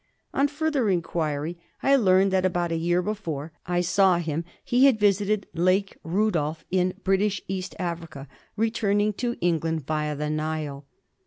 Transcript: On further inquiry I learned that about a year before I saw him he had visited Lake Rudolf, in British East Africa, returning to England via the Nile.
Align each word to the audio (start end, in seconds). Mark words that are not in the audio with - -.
On 0.33 0.47
further 0.47 0.89
inquiry 0.89 1.59
I 1.83 1.95
learned 1.95 2.31
that 2.31 2.43
about 2.43 2.71
a 2.71 2.75
year 2.75 3.03
before 3.03 3.51
I 3.67 3.81
saw 3.81 4.17
him 4.17 4.45
he 4.63 4.85
had 4.85 4.99
visited 4.99 5.45
Lake 5.53 5.95
Rudolf, 6.03 6.65
in 6.71 6.95
British 7.03 7.39
East 7.47 7.75
Africa, 7.77 8.27
returning 8.55 9.13
to 9.21 9.37
England 9.41 9.85
via 9.85 10.15
the 10.15 10.31
Nile. 10.31 10.87